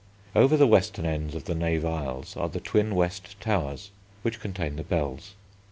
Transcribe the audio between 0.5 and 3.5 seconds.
the western ends of the Nave aisles are the twin west